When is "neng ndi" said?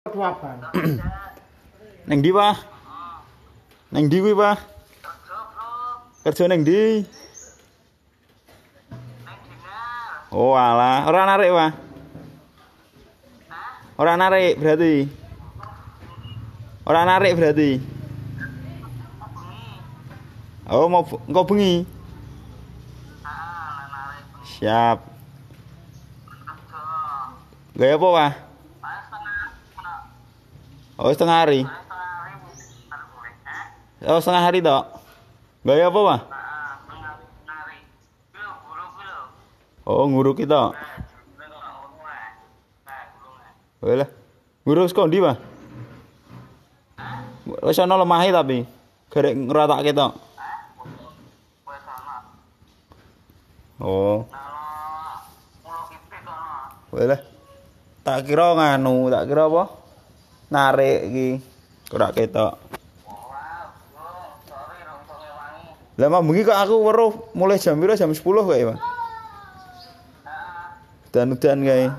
2.08-2.32, 3.92-4.16, 6.48-7.04